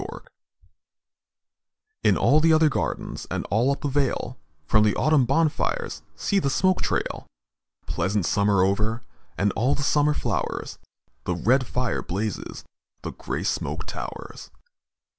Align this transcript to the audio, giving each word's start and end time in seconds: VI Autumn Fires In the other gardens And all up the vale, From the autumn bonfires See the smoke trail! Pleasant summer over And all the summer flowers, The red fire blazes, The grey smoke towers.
VI 0.01 0.07
Autumn 0.07 0.21
Fires 0.21 0.25
In 2.03 2.41
the 2.41 2.53
other 2.55 2.69
gardens 2.69 3.27
And 3.29 3.45
all 3.51 3.69
up 3.71 3.81
the 3.81 3.87
vale, 3.87 4.35
From 4.65 4.83
the 4.83 4.95
autumn 4.95 5.25
bonfires 5.27 6.01
See 6.15 6.39
the 6.39 6.49
smoke 6.49 6.81
trail! 6.81 7.27
Pleasant 7.85 8.25
summer 8.25 8.63
over 8.63 9.03
And 9.37 9.51
all 9.51 9.75
the 9.75 9.83
summer 9.83 10.15
flowers, 10.15 10.79
The 11.25 11.35
red 11.35 11.67
fire 11.67 12.01
blazes, 12.01 12.63
The 13.03 13.11
grey 13.11 13.43
smoke 13.43 13.85
towers. 13.85 14.49